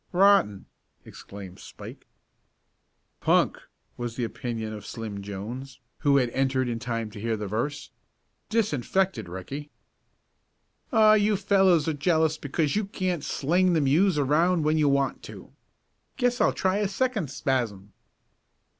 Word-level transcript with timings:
"Rotten!" 0.13 0.65
exclaimed 1.05 1.59
Spike. 1.59 2.07
"Punk!" 3.19 3.59
was 3.97 4.15
the 4.15 4.23
opinion 4.23 4.73
of 4.73 4.83
Slim 4.83 5.21
Jones, 5.21 5.79
who 5.99 6.17
had 6.17 6.31
entered 6.31 6.67
in 6.67 6.79
time 6.79 7.11
to 7.11 7.19
hear 7.21 7.37
the 7.37 7.45
verse. 7.45 7.91
"Disinfect 8.49 9.19
it, 9.19 9.29
Ricky." 9.29 9.69
"Aw, 10.91 11.13
you 11.13 11.37
fellows 11.37 11.87
are 11.87 11.93
jealous 11.93 12.39
because 12.39 12.75
you 12.75 12.85
can't 12.85 13.23
sling 13.23 13.73
the 13.73 13.81
muse 13.81 14.17
around 14.17 14.63
when 14.65 14.79
you 14.79 14.89
want 14.89 15.21
to. 15.25 15.51
Guess 16.17 16.41
I'll 16.41 16.51
try 16.51 16.77
a 16.77 16.87
second 16.87 17.29
spasm." 17.29 17.93